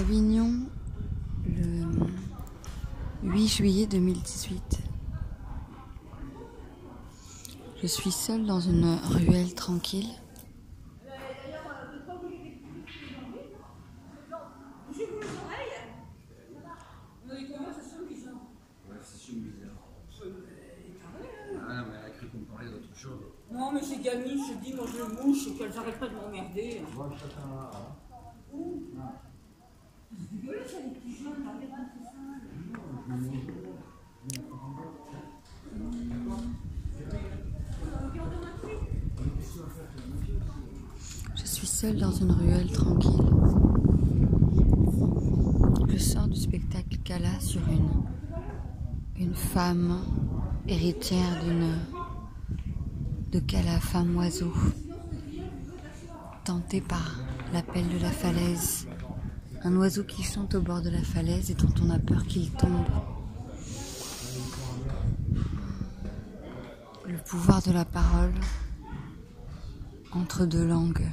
[0.00, 0.66] Avignon,
[1.46, 1.84] le
[3.22, 4.78] 8 juillet 2018.
[7.82, 10.08] Je suis seule dans une ruelle tranquille.
[21.68, 23.20] Ah, mais elle a cru qu'on parlait d'autre chose.
[23.52, 26.80] Non, mais ces gamines, je dis, moi je mouche et qu'elles arrêtent pas de m'emmerder.
[30.32, 30.36] Je
[41.44, 43.10] suis seule dans une ruelle tranquille.
[45.88, 47.62] Je sors du spectacle Kala sur
[49.16, 49.98] une, femme
[50.68, 51.74] héritière d'une
[53.32, 54.52] de Kala, femme oiseau,
[56.44, 57.18] tentée par
[57.52, 58.86] l'appel de la falaise.
[59.62, 62.50] Un oiseau qui chante au bord de la falaise et dont on a peur qu'il
[62.50, 62.86] tombe.
[67.06, 68.32] Le pouvoir de la parole
[70.12, 71.06] entre deux langues.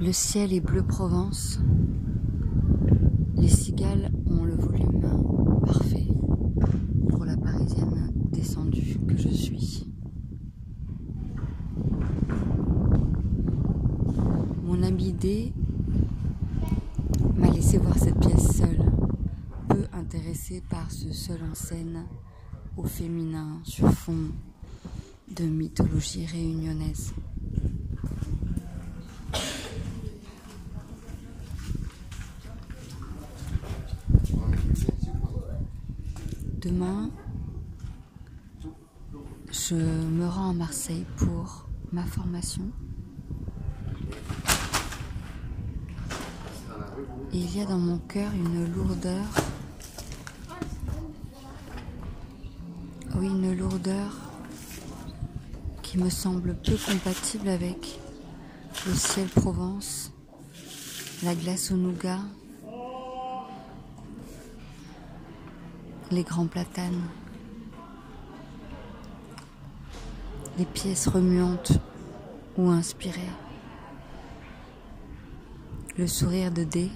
[0.00, 1.60] Le ciel est bleu Provence.
[3.34, 6.08] Les cigales ont le volume parfait
[7.10, 9.87] pour la parisienne descendue que je suis.
[15.20, 15.52] D
[17.36, 18.84] m'a laissé voir cette pièce seule,
[19.68, 22.04] peu intéressée par ce seul en scène
[22.76, 24.30] au féminin sur fond
[25.34, 27.12] de mythologie réunionnaise.
[36.60, 37.10] Demain,
[39.50, 42.70] je me rends à Marseille pour ma formation.
[47.00, 49.24] Et il y a dans mon cœur une lourdeur.
[53.16, 54.12] Oui, une lourdeur
[55.82, 57.98] qui me semble peu compatible avec
[58.86, 60.12] le ciel Provence,
[61.22, 62.20] la glace au nougat,
[66.10, 67.02] les grands platanes,
[70.58, 71.72] les pièces remuantes
[72.56, 73.20] ou inspirées,
[75.96, 76.90] le sourire de D,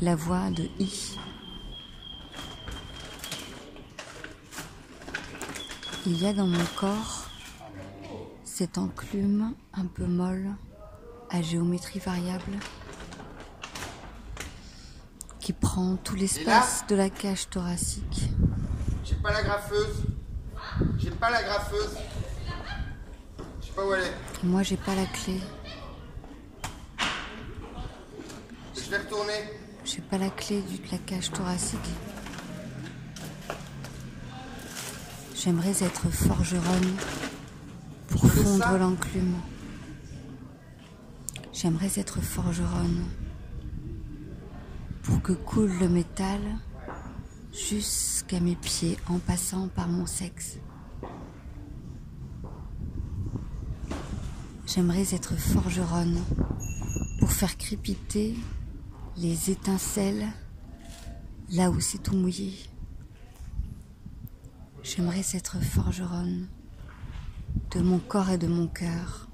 [0.00, 1.18] la voix de I.
[6.06, 7.26] Il y a dans mon corps
[8.44, 10.48] cette enclume un peu molle
[11.28, 12.58] à géométrie variable
[15.38, 18.30] qui prend tout l'espace de la cage thoracique.
[19.04, 20.02] J'ai pas la graffeuse.
[20.98, 21.96] J'ai pas la graffeuse.
[23.60, 24.14] Je sais pas où elle est.
[24.42, 25.40] Et moi, j'ai pas la clé.
[28.74, 29.59] Je vais retourner.
[29.92, 31.80] J'ai pas la clé de la cage thoracique.
[35.34, 36.96] J'aimerais être forgeronne
[38.06, 39.34] pour fondre l'enclume.
[41.52, 43.04] J'aimerais être forgeronne
[45.02, 46.40] pour que coule le métal
[47.52, 50.58] jusqu'à mes pieds en passant par mon sexe.
[54.66, 56.20] J'aimerais être forgeronne
[57.18, 58.36] pour faire crépiter
[59.16, 60.26] les étincelles
[61.50, 62.54] là où c'est tout mouillé.
[64.82, 66.48] J'aimerais être forgeronne
[67.72, 69.28] de mon corps et de mon cœur.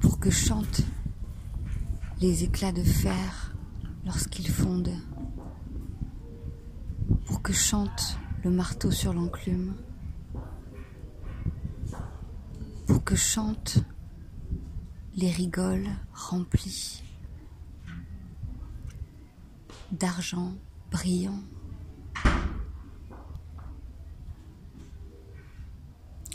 [0.00, 0.82] Pour que chantent
[2.20, 3.54] les éclats de fer
[4.04, 4.96] lorsqu'ils fondent.
[7.26, 9.74] Pour que chante le marteau sur l'enclume.
[12.86, 13.78] Pour que chantent
[15.14, 17.04] les rigoles remplies
[19.92, 20.52] d'argent
[20.90, 21.38] brillant.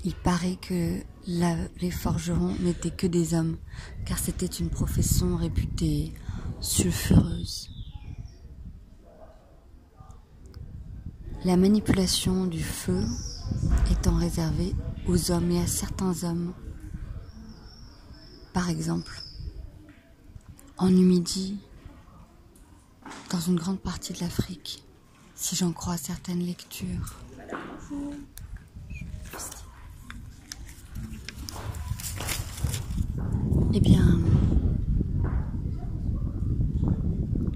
[0.06, 3.58] Il paraît que les forgerons n'étaient que des hommes,
[4.06, 6.14] car c'était une profession réputée
[6.62, 7.70] sulfureuse.
[11.44, 13.04] La manipulation du feu
[13.92, 14.74] étant réservée
[15.08, 16.54] aux hommes et à certains hommes.
[18.54, 19.22] Par exemple,
[20.78, 21.60] en Numidie,
[23.32, 24.84] dans une grande partie de l'Afrique,
[25.36, 27.16] si j'en crois certaines lectures.
[33.74, 34.20] Eh bien,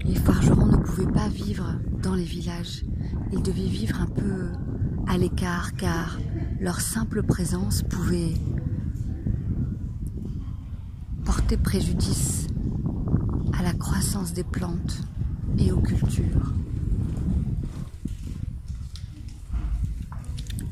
[0.04, 2.84] les forgerons ne pouvaient pas vivre dans les villages.
[3.32, 4.48] Ils devaient vivre un peu
[5.06, 6.18] à l'écart car
[6.60, 8.34] leur simple présence pouvait
[11.24, 12.46] porter préjudice
[13.58, 14.98] à la croissance des plantes
[15.58, 16.52] et aux cultures.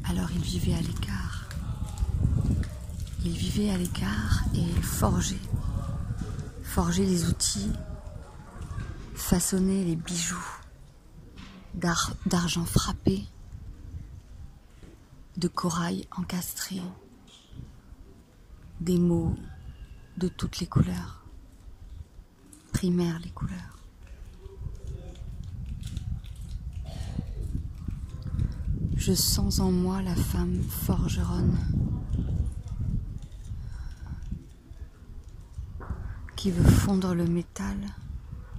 [0.05, 1.49] Alors ils vivaient à l'écart.
[3.25, 5.37] Ils vivaient à l'écart et forgeaient.
[6.63, 7.71] Forger les outils,
[9.15, 10.37] façonner les bijoux
[11.75, 13.25] d'argent frappé,
[15.37, 16.81] de corail encastré,
[18.81, 19.35] des mots
[20.17, 21.25] de toutes les couleurs,
[22.73, 23.79] primaires les couleurs.
[28.97, 31.59] Je sens en moi la femme forgeronne
[36.37, 37.77] qui veut fondre le métal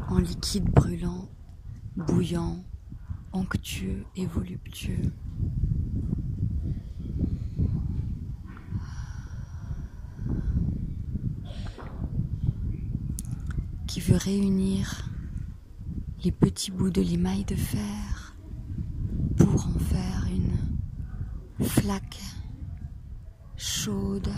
[0.10, 1.30] en liquide brûlant,
[1.96, 2.64] bouillant,
[3.32, 5.12] onctueux et voluptueux.
[14.16, 15.10] Réunir
[16.24, 18.36] les petits bouts de limaille de fer
[19.38, 22.20] pour en faire une flaque
[23.58, 24.30] chaude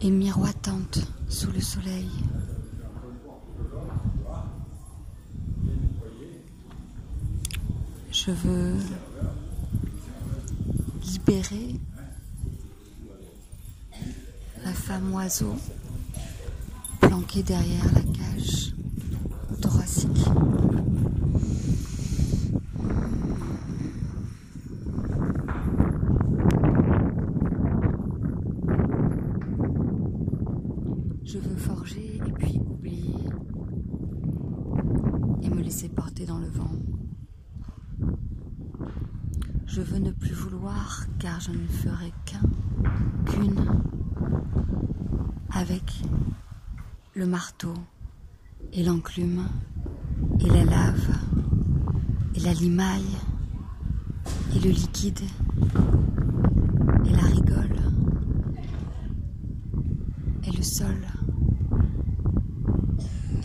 [0.00, 2.10] et miroitante sous le soleil.
[8.12, 8.74] Je veux
[11.02, 11.80] libérer
[14.64, 15.54] la femme oiseau
[17.16, 18.74] planquée derrière la cage
[19.62, 20.10] thoracique.
[31.24, 33.14] Je veux forger et puis oublier
[35.42, 36.70] et me laisser porter dans le vent.
[39.66, 42.42] Je veux ne plus vouloir car je ne ferai qu'un,
[43.24, 43.64] qu'une,
[45.50, 46.02] avec
[47.16, 47.72] le marteau
[48.74, 49.46] et l'enclume
[50.38, 51.08] et la lave
[52.34, 53.16] et la limaille
[54.54, 55.22] et le liquide
[57.06, 57.80] et la rigole
[60.44, 60.94] et le sol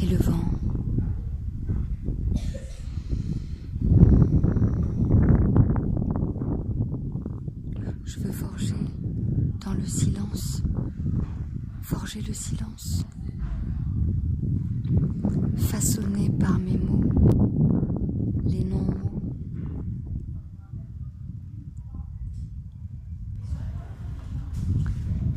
[0.01, 0.51] et le vent.
[8.03, 8.75] Je veux forger
[9.63, 10.61] dans le silence,
[12.19, 13.05] le silence,
[15.55, 17.03] façonner par mes mots
[18.45, 19.21] les non-mots.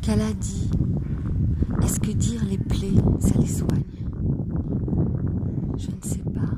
[0.01, 0.69] Qu'elle a dit,
[1.81, 3.83] est-ce que dire les plaies, ça les soigne?
[5.77, 6.51] Je ne sais pas.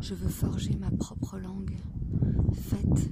[0.00, 1.76] Je veux forger ma propre langue,
[2.52, 3.08] faite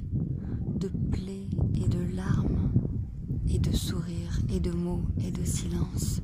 [3.74, 6.20] de sourires, et de mots, et de silence,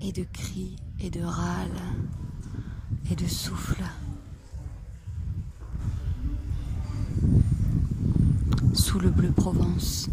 [0.00, 1.82] et de cris, et de râles,
[3.10, 3.82] et de souffles.
[8.74, 10.08] Sous le bleu Provence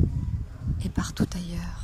[0.84, 1.81] et partout ailleurs.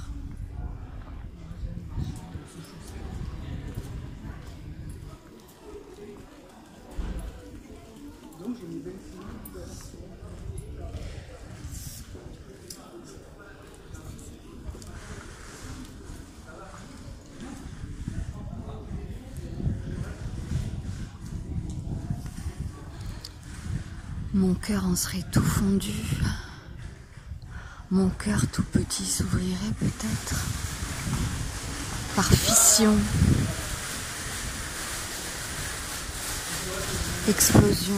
[24.37, 25.95] Mon cœur en serait tout fondu.
[27.89, 30.35] Mon cœur tout petit s'ouvrirait peut-être
[32.15, 32.94] par fission.
[37.27, 37.95] Explosion.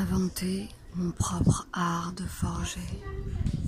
[0.00, 3.59] Inventer mon propre art de forger.